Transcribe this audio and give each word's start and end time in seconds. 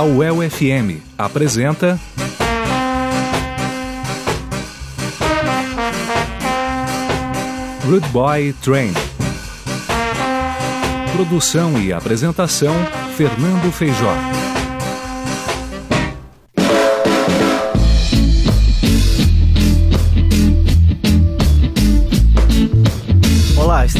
A 0.00 0.02
UEL 0.02 0.36
FM 0.48 1.02
apresenta. 1.18 2.00
Good 7.84 8.08
Boy 8.08 8.54
Train. 8.62 8.94
Produção 11.12 11.78
e 11.78 11.92
apresentação: 11.92 12.72
Fernando 13.14 13.70
Feijó. 13.70 14.14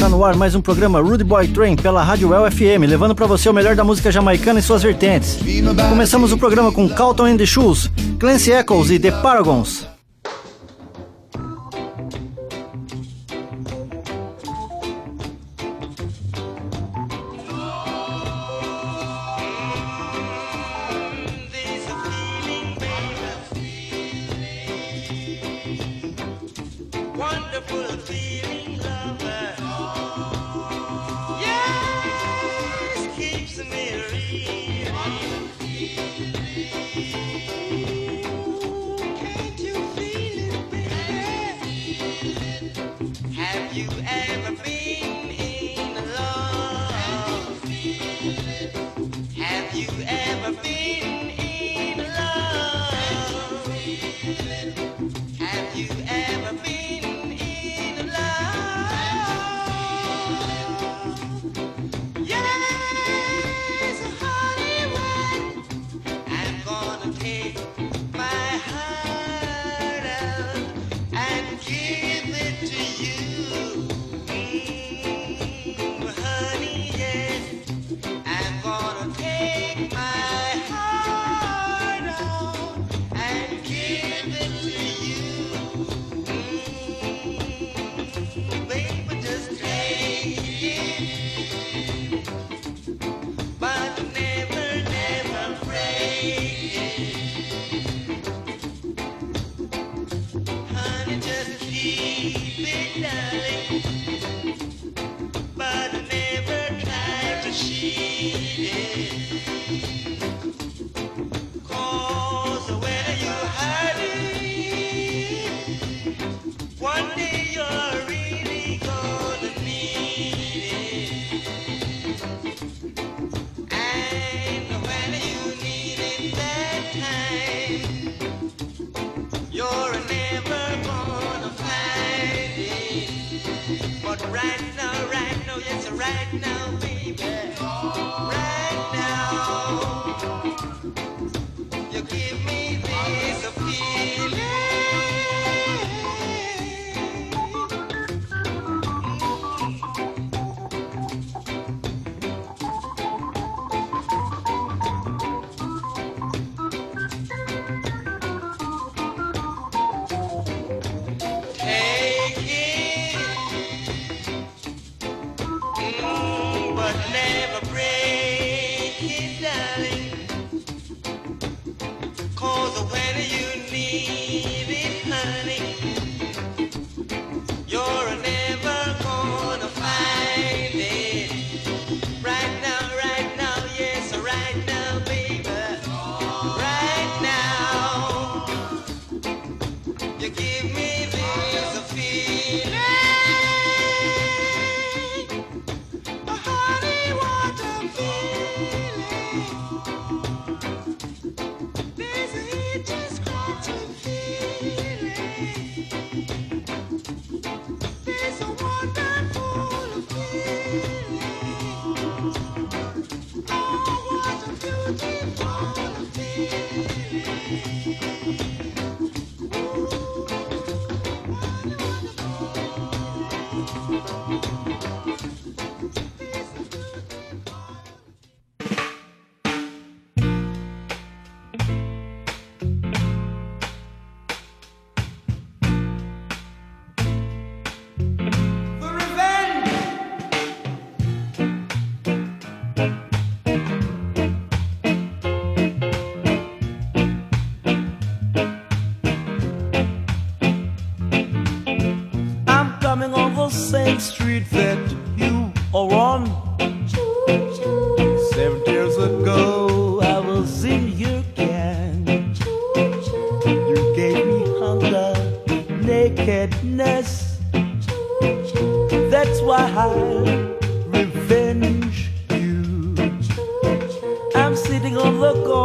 Está 0.01 0.09
no 0.09 0.25
ar 0.25 0.35
mais 0.35 0.55
um 0.55 0.63
programa 0.63 0.99
Rude 0.99 1.23
Boy 1.23 1.47
Train 1.49 1.77
pela 1.77 2.03
Rádio 2.03 2.33
El 2.33 2.51
FM, 2.51 2.89
levando 2.89 3.15
para 3.15 3.27
você 3.27 3.51
o 3.51 3.53
melhor 3.53 3.77
da 3.77 3.85
música 3.85 4.11
jamaicana 4.11 4.59
e 4.59 4.63
suas 4.63 4.83
vertentes. 4.83 5.39
Começamos 5.91 6.33
o 6.33 6.39
programa 6.39 6.73
com 6.73 6.89
Calton 6.89 7.27
and 7.27 7.37
the 7.37 7.45
Shoes, 7.45 7.91
Clancy 8.19 8.51
Echoes 8.51 8.91
e 8.91 8.99
The 8.99 9.11
Paragons. 9.21 9.90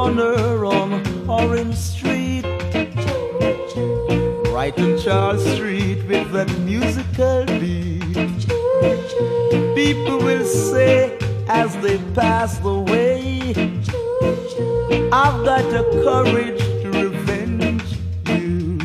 Corner 0.06 0.66
on 0.66 1.02
Orange 1.28 1.76
Street. 1.76 2.46
Right 4.54 4.76
on 4.78 5.00
Charles 5.00 5.44
Street 5.56 6.04
with 6.08 6.32
that 6.32 6.50
musical 6.60 7.44
beat. 7.60 8.46
People 9.74 10.20
will 10.20 10.46
say 10.46 11.18
as 11.48 11.76
they 11.78 11.98
pass 12.14 12.60
the 12.60 12.80
way, 12.92 13.50
I've 15.12 15.40
got 15.50 15.64
the 15.76 15.84
courage 16.06 16.62
to 16.84 16.90
revenge 17.06 17.90
you. 18.30 18.78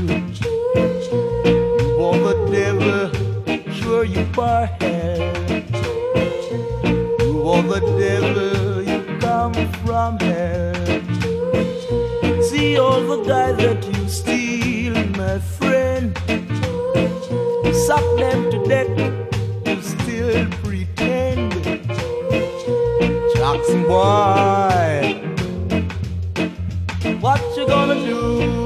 Are 2.02 2.20
the 2.28 2.36
devil, 2.56 3.02
sure 3.74 4.04
you 4.04 4.24
are 4.38 4.66
hell. 4.80 5.20
Are 7.50 7.62
the 7.74 7.80
devil, 8.04 8.82
you 8.90 9.18
come 9.20 9.52
from 9.84 10.18
hell. 10.18 10.39
All 12.78 13.00
the 13.00 13.22
guys 13.26 13.56
that 13.56 13.84
you 13.84 14.08
steal, 14.08 14.94
my 15.16 15.38
friend. 15.38 16.16
Suck 17.74 18.04
them 18.18 18.50
to 18.50 18.64
death, 18.68 18.90
you 19.66 19.82
still 19.82 20.46
pretend. 20.62 21.52
Jackson 23.34 23.82
boy, 23.84 25.20
what 27.20 27.40
you 27.56 27.66
gonna 27.66 27.94
do? 27.94 28.59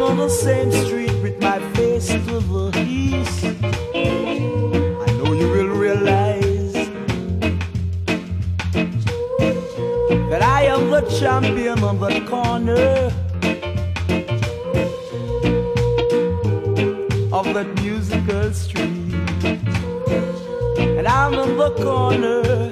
On 0.00 0.16
the 0.16 0.28
same 0.28 0.72
street 0.72 1.12
with 1.22 1.40
my 1.40 1.60
face 1.74 2.08
to 2.08 2.18
the 2.18 2.84
east. 2.84 3.44
I 3.94 5.06
know 5.18 5.32
you 5.34 5.48
will 5.48 5.68
realize 5.68 6.72
that 10.30 10.42
I 10.42 10.62
am 10.64 10.90
the 10.90 11.02
champion 11.20 11.84
on 11.84 12.00
the 12.00 12.20
corner 12.26 13.12
of 17.32 17.54
that 17.54 17.68
musical 17.82 18.52
street. 18.52 19.14
And 20.98 21.06
I'm 21.06 21.34
in 21.34 21.56
the 21.56 21.70
corner, 21.82 22.69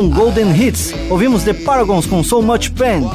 álbum 0.00 0.08
Golden 0.08 0.54
Hits, 0.54 0.94
ouvimos 1.10 1.42
The 1.44 1.52
Paragons 1.52 2.06
com 2.06 2.24
So 2.24 2.40
Much 2.40 2.70
Pain, 2.70 3.06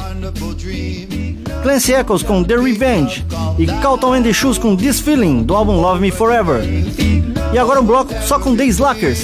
Clancy 1.62 1.92
Echoes 1.92 2.22
com 2.22 2.44
The 2.44 2.56
Revenge 2.56 3.26
e 3.58 3.66
Calton 3.66 4.14
and 4.14 4.22
the 4.22 4.32
Shoes 4.32 4.56
com 4.56 4.76
This 4.76 5.00
Feeling, 5.00 5.42
do 5.42 5.56
álbum 5.56 5.80
Love 5.80 6.00
Me 6.00 6.12
Forever. 6.12 6.62
E 7.52 7.58
agora 7.58 7.80
um 7.80 7.84
bloco 7.84 8.14
só 8.22 8.38
com 8.38 8.54
The 8.54 8.66
Slackers, 8.66 9.18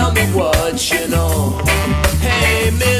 tell 0.00 0.12
me 0.12 0.22
what 0.32 0.90
you 0.90 1.08
know. 1.08 1.60
Hey, 2.20 2.70
Miss. 2.70 2.99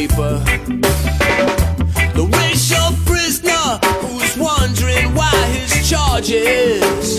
paper. 0.00 0.38
The 2.16 2.24
racial 2.40 2.90
prisoner 3.04 3.78
who's 4.00 4.34
wondering 4.38 5.14
why 5.14 5.36
his 5.52 5.90
charges. 5.90 7.18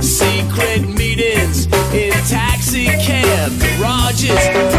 Secret 0.00 0.82
meetings 0.86 1.66
in 1.94 2.12
taxi 2.28 2.86
cab 2.86 3.52
garages. 3.60 4.77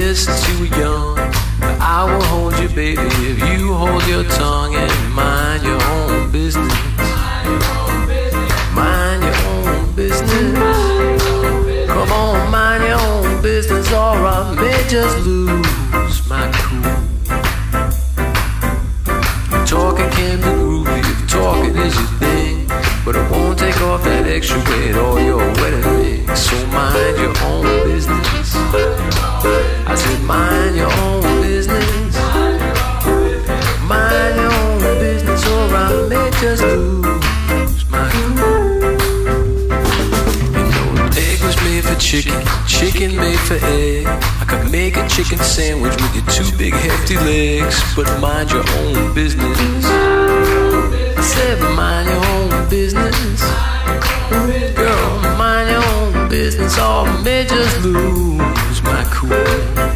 is 0.00 0.24
too 0.44 0.64
young. 0.80 1.16
But 1.60 1.78
I 1.80 2.04
will 2.04 2.24
hold 2.24 2.58
you, 2.58 2.68
baby, 2.68 3.02
if 3.30 3.38
you 3.50 3.74
hold 3.74 4.06
your 4.06 4.24
tongue 4.24 4.74
and 4.74 5.14
mind 5.14 5.62
your 5.62 5.82
own 5.82 6.32
business. 6.32 6.72
Mind 8.74 9.22
your 9.22 9.36
own 9.52 9.94
business. 9.94 11.22
Come 11.86 12.12
on, 12.12 12.50
mind 12.50 12.84
your 12.84 12.98
own 12.98 13.42
business, 13.42 13.92
or 13.92 14.26
I 14.26 14.54
may 14.56 14.88
just 14.88 15.18
lose 15.26 16.28
my 16.28 16.50
cool. 16.54 16.96
Talking 19.66 20.10
can 20.10 20.38
be 20.38 20.50
groovy 20.58 20.98
if 21.12 21.30
talking 21.30 21.76
is 21.76 21.94
your 21.94 22.10
thing, 22.18 22.66
but 23.04 23.16
it 23.16 23.30
won't 23.30 23.58
take 23.58 23.80
off 23.82 24.02
that 24.04 24.26
extra 24.26 24.58
weight 24.70 24.96
or 24.96 25.20
your 25.20 25.46
wedding 25.60 25.86
ring. 25.94 26.34
So 26.34 26.56
mind 26.68 27.18
your 27.18 27.34
own 27.44 27.64
business. 27.84 28.29
I 28.72 29.94
said, 29.96 30.22
mind 30.22 30.76
your 30.76 30.92
own 30.92 31.22
business. 31.42 32.14
Mind 33.88 34.36
your 34.36 34.52
own 34.52 34.78
business, 35.00 35.44
or 35.48 35.74
I 35.74 36.06
may 36.08 36.30
just 36.40 36.62
lose 36.62 37.84
my 37.90 38.06
You 40.54 40.64
know, 40.70 40.86
an 41.02 41.10
egg 41.18 41.40
was 41.42 41.56
made 41.64 41.84
for 41.84 41.98
chicken, 41.98 42.40
chicken 42.68 43.16
made 43.16 43.40
for 43.40 43.58
egg. 43.66 44.06
I 44.06 44.44
could 44.46 44.70
make 44.70 44.96
a 44.96 45.08
chicken 45.08 45.38
sandwich 45.38 45.96
with 46.00 46.14
your 46.14 46.26
two 46.26 46.56
big 46.56 46.74
legs, 46.74 47.82
but 47.96 48.06
mind 48.20 48.52
your 48.52 48.64
own 48.78 49.12
business. 49.14 49.84
I 49.86 51.22
said, 51.22 51.58
mind 51.74 52.08
your 52.08 52.24
own 52.24 52.68
business. 52.68 53.42
Girl, 54.76 55.20
mind 55.36 55.70
your 55.70 55.84
own 55.84 55.99
business, 56.30 56.78
all 56.78 57.06
the 57.24 57.44
just 57.44 57.82
lose 57.82 58.82
my 58.84 59.04
cool. 59.10 59.89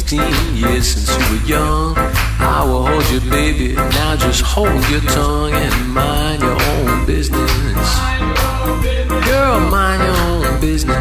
16 0.00 0.56
years 0.56 0.94
since 0.94 1.10
you 1.10 1.36
were 1.36 1.46
young. 1.46 1.94
I 2.38 2.64
will 2.64 2.86
hold 2.86 3.04
you, 3.10 3.20
baby. 3.30 3.74
Now 3.74 4.16
just 4.16 4.40
hold 4.40 4.82
your 4.88 5.02
tongue 5.02 5.52
and 5.52 5.92
mind 5.92 6.40
your 6.40 6.56
own 6.58 7.04
business. 7.04 7.98
Girl, 9.26 9.60
mind 9.60 10.02
your 10.02 10.16
own 10.30 10.60
business. 10.60 10.96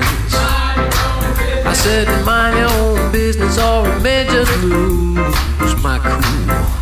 I 1.65 1.73
said, 1.73 2.25
mind 2.25 2.57
your 2.57 2.69
own 2.69 3.11
business, 3.13 3.57
or 3.57 3.87
it 3.87 4.01
may 4.01 4.25
just 4.25 4.63
lose 4.63 5.81
my 5.81 5.97
cool. 6.03 6.78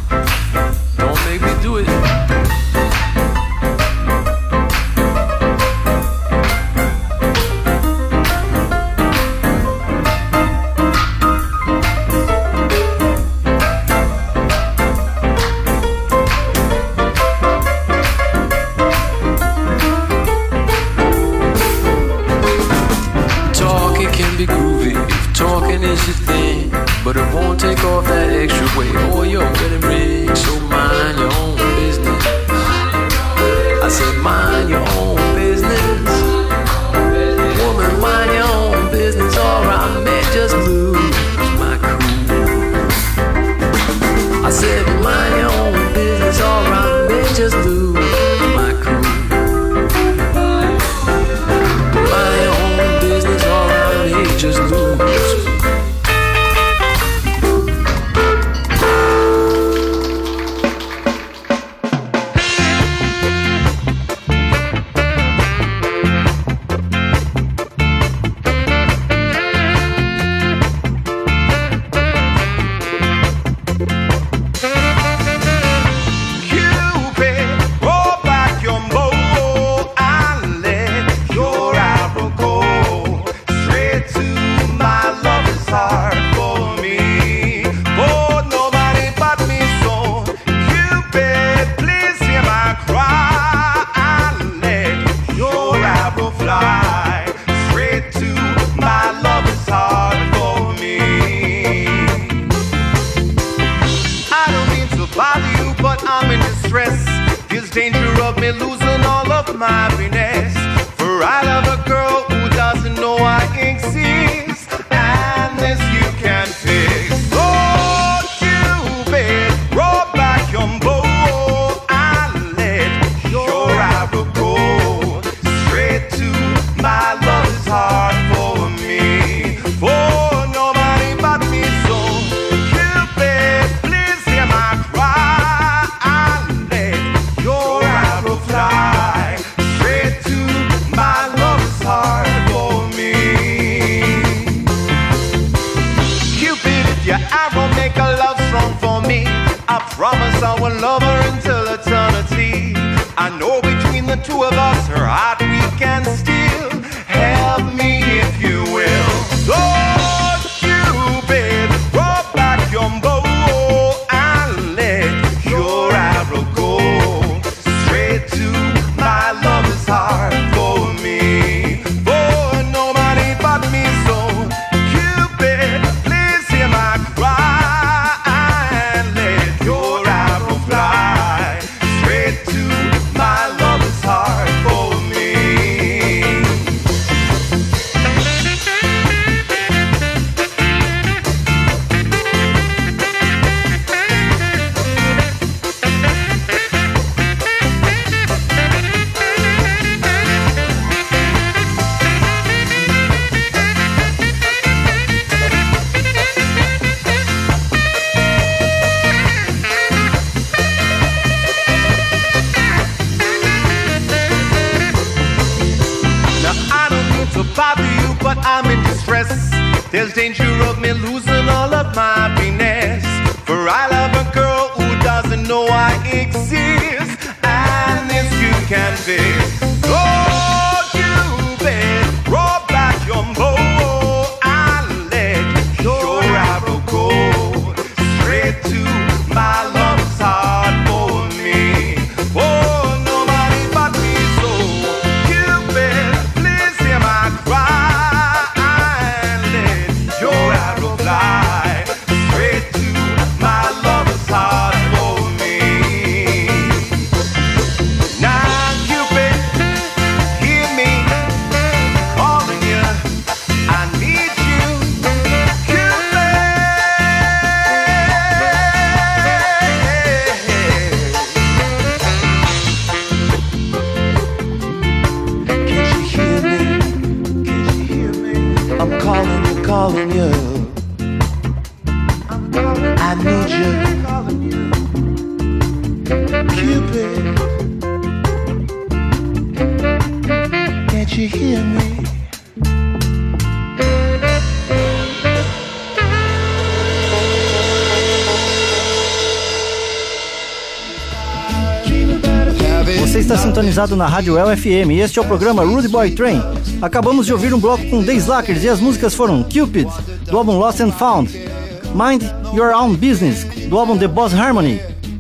Você 302.99 303.19
está 303.19 303.37
sintonizado 303.37 303.95
na 303.95 304.05
Rádio 304.05 304.37
LFM 304.37 304.91
e 304.91 304.99
este 304.99 305.17
é 305.17 305.21
o 305.21 305.25
programa 305.25 305.63
Rude 305.63 305.87
Boy 305.87 306.11
Train. 306.11 306.41
Acabamos 306.81 307.25
de 307.25 307.31
ouvir 307.31 307.53
um 307.53 307.59
bloco 307.59 307.89
com 307.89 308.03
The 308.03 308.13
Slackers 308.15 308.65
e 308.65 308.69
as 308.69 308.81
músicas 308.81 309.15
foram 309.15 309.43
Cupid, 309.43 309.87
do 310.25 310.37
álbum 310.37 310.59
Lost 310.59 310.81
and 310.81 310.91
Found, 310.91 311.46
Mind 311.93 312.23
Your 312.53 312.73
Own 312.73 312.95
Business, 312.95 313.43
do 313.67 313.77
álbum 313.77 313.97
The 313.97 314.07
Boss 314.07 314.33
Harmony, 314.33 314.79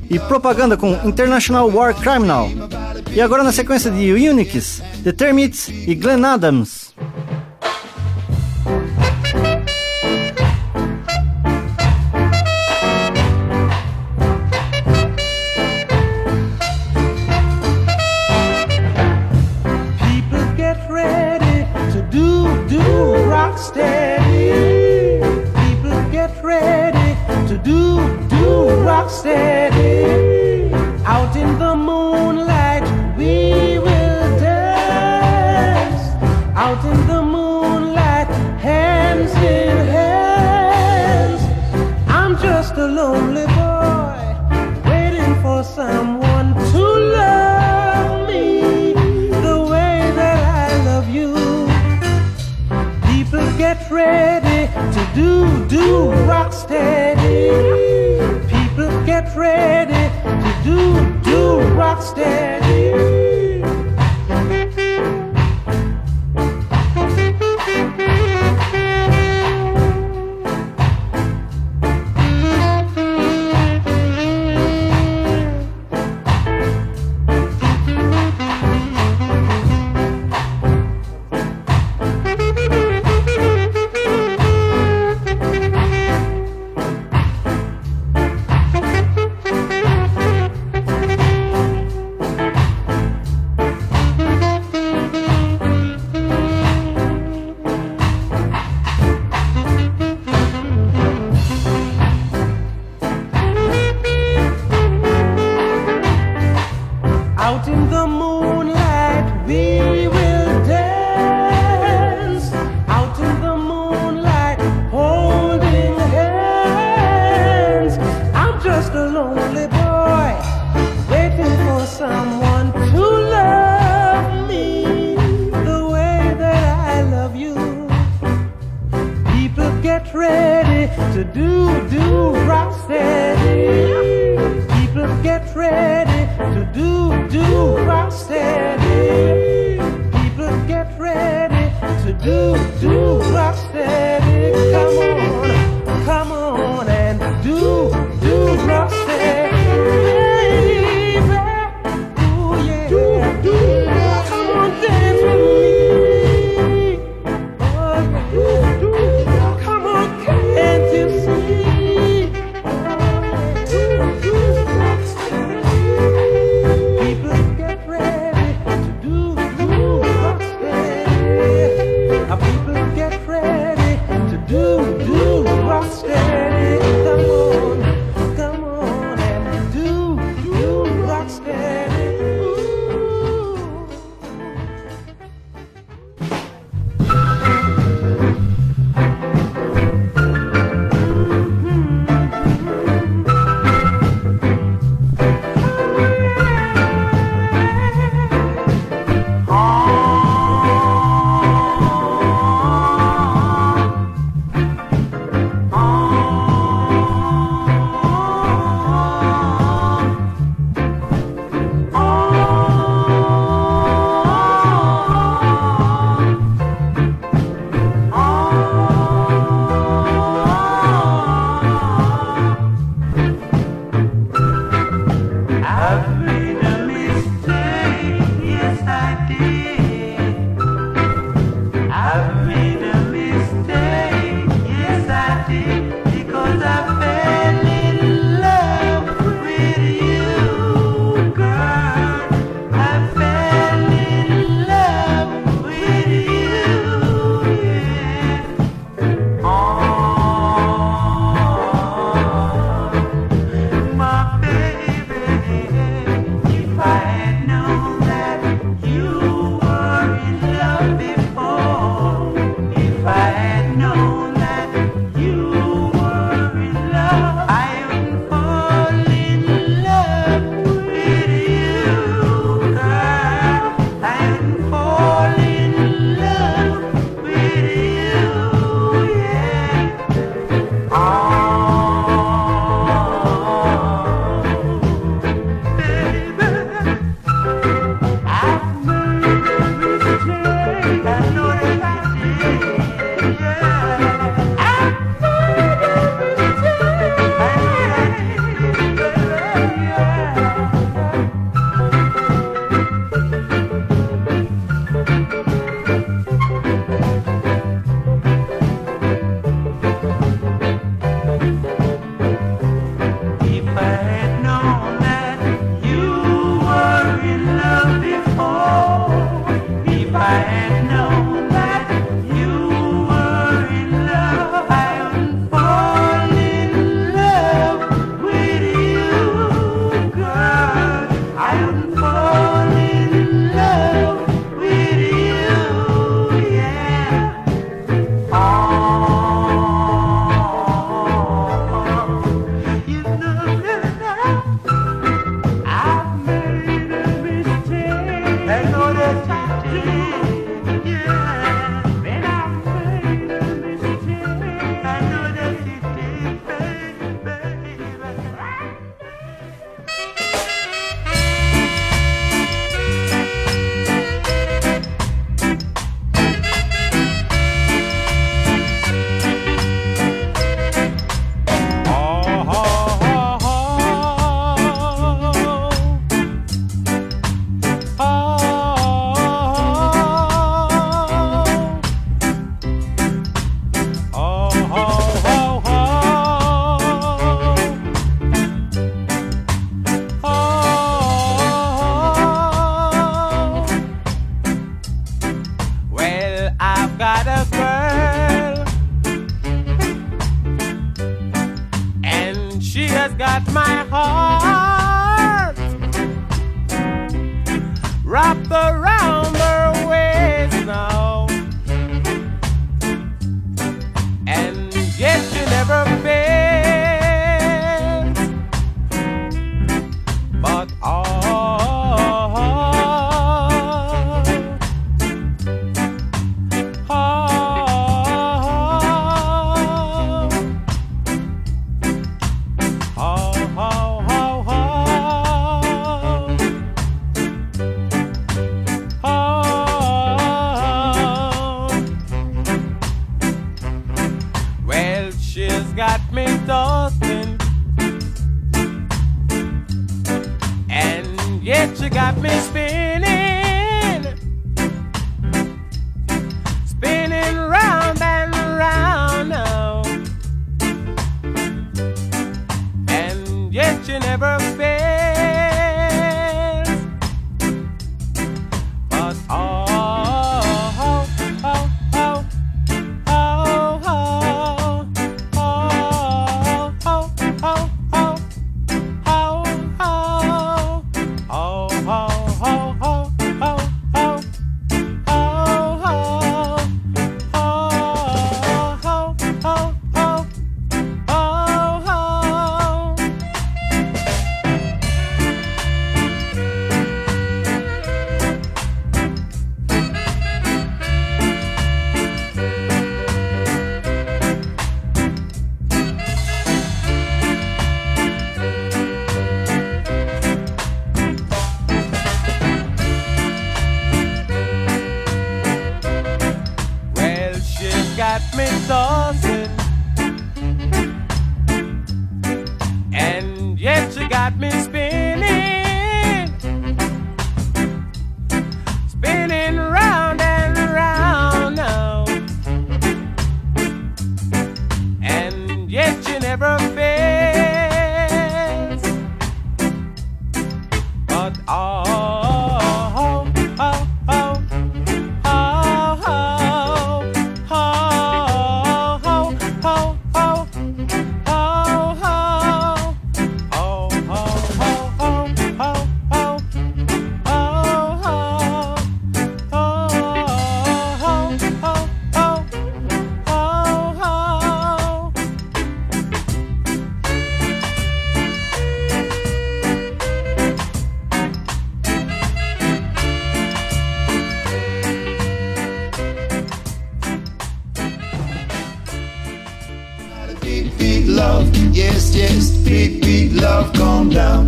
e 0.09 0.19
Propaganda 0.19 0.77
com 0.77 0.93
International 1.05 1.69
War 1.69 1.93
Criminal. 1.93 2.49
E 3.13 3.21
agora 3.21 3.43
na 3.43 3.51
sequência 3.51 3.91
de 3.91 4.11
Unix, 4.11 4.81
The 5.03 5.11
Termites 5.11 5.67
e 5.69 5.95
Glenn 5.95 6.23
Adams. 6.25 6.86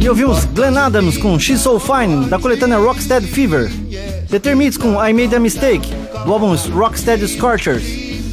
E 0.01 0.09
ouvimos 0.09 0.45
Glenn 0.45 0.77
Adams 0.77 1.17
com 1.17 1.39
She's 1.39 1.61
So 1.61 1.79
Fine, 1.79 2.27
da 2.27 2.39
coletânea 2.39 2.77
Rocksteady 2.77 3.27
Fever. 3.27 3.69
The 4.29 4.39
Termites 4.39 4.77
com 4.77 4.93
I 5.03 5.13
Made 5.13 5.35
a 5.35 5.39
Mistake, 5.39 5.87
do 6.25 6.33
álbum 6.33 6.55
Rocksteady 6.55 7.27
Scorchers. 7.27 7.83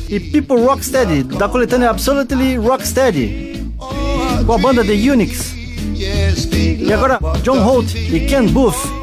E 0.09 0.21
People 0.21 0.61
Rocksteady, 0.61 1.23
da 1.25 1.49
coletânea 1.49 1.91
Absolutely 1.91 2.57
Rocksteady, 2.57 3.67
com 4.47 4.53
a 4.53 4.59
banda 4.59 4.85
The 4.85 4.93
Unix. 4.93 5.55
E 6.79 6.93
agora, 6.93 7.19
John 7.43 7.63
Holt 7.63 7.95
e 7.95 8.21
Ken 8.21 8.47
Booth 8.47 8.96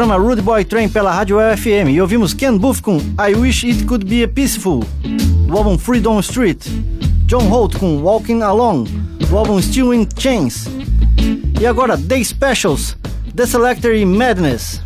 programa 0.00 0.16
Rude 0.16 0.40
Boy 0.40 0.64
Train 0.64 0.88
pela 0.88 1.12
Rádio 1.12 1.36
FM 1.58 1.90
e 1.90 2.00
ouvimos 2.00 2.32
Ken 2.32 2.56
Booth 2.56 2.80
com 2.80 2.96
I 2.96 3.34
Wish 3.34 3.64
It 3.64 3.84
Could 3.84 4.06
Be 4.06 4.24
a 4.24 4.28
Peaceful, 4.28 4.82
do 5.46 5.54
álbum 5.54 5.76
Freedom 5.76 6.18
Street, 6.20 6.64
John 7.26 7.50
Holt 7.50 7.76
com 7.76 7.98
Walking 7.98 8.40
Along, 8.40 8.84
do 8.84 9.36
álbum 9.36 9.60
Still 9.60 9.92
in 9.92 10.08
Chains, 10.18 10.64
e 11.60 11.66
agora 11.66 11.98
Day 11.98 12.24
Specials, 12.24 12.96
The 13.36 13.44
Selector 13.44 13.94
e 13.94 14.06
Madness. 14.06 14.80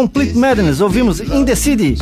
Complete 0.00 0.34
Madness, 0.34 0.80
ouvimos 0.80 1.20
In 1.20 1.44
The 1.44 1.54
City 1.54 1.94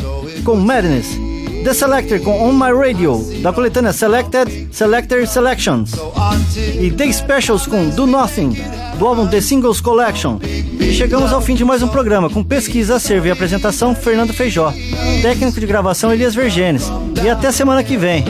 com 0.44 0.54
Madness. 0.54 1.18
The 1.64 1.74
Selector 1.74 2.20
com 2.20 2.48
On 2.48 2.52
My 2.52 2.70
Radio, 2.72 3.20
da 3.42 3.52
coletânea 3.52 3.92
Selected, 3.92 4.68
Selector 4.70 5.26
Selections. 5.26 5.90
E 6.80 6.92
The 6.92 7.10
Specials 7.10 7.66
com 7.66 7.88
Do 7.88 8.06
Nothing, 8.06 8.56
do 9.00 9.04
álbum 9.04 9.26
The 9.26 9.40
Singles 9.40 9.80
Collection. 9.80 10.38
E 10.44 10.92
chegamos 10.92 11.32
ao 11.32 11.40
fim 11.40 11.56
de 11.56 11.64
mais 11.64 11.82
um 11.82 11.88
programa, 11.88 12.30
com 12.30 12.44
pesquisa, 12.44 12.94
acervo 12.94 13.26
e 13.26 13.32
apresentação, 13.32 13.96
Fernando 13.96 14.32
Feijó. 14.32 14.72
Técnico 15.20 15.58
de 15.58 15.66
gravação, 15.66 16.12
Elias 16.12 16.36
Vergenes. 16.36 16.84
E 17.20 17.28
até 17.28 17.50
semana 17.50 17.82
que 17.82 17.96
vem. 17.96 18.24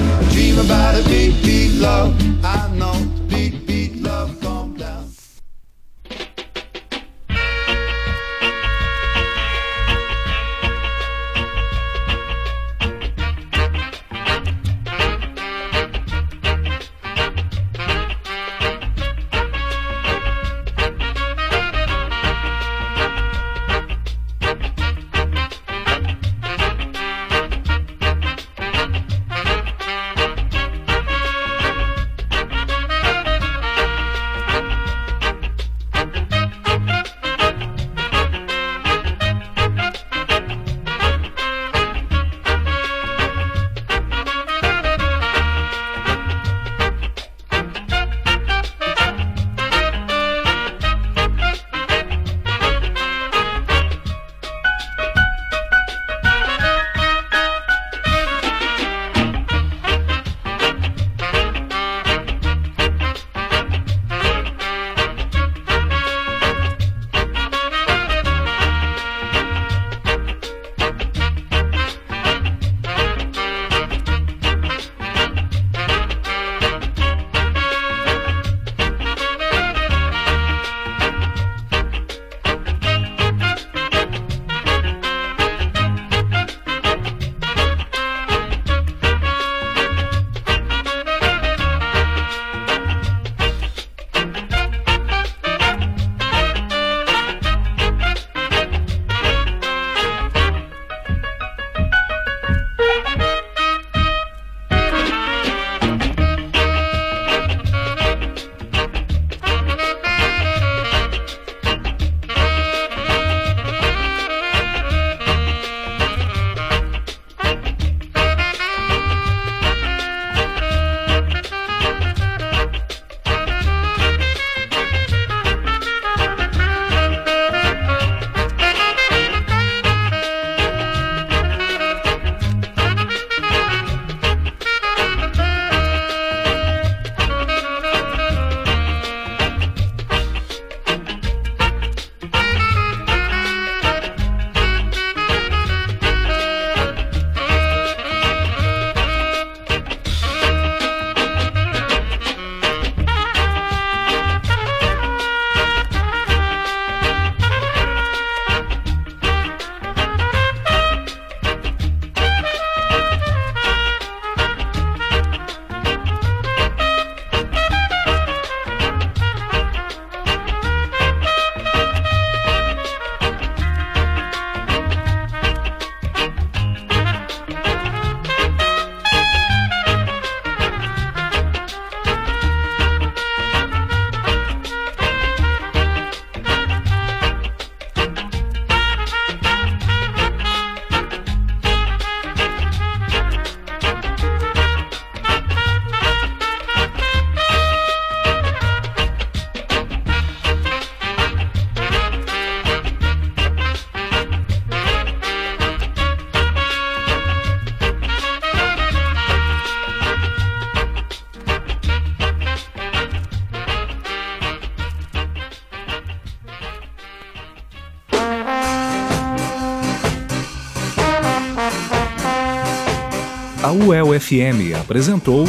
UEL-FM 223.88 224.78
apresentou 224.78 225.46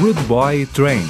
Good 0.00 0.20
Boy 0.26 0.66
Train. 0.66 1.06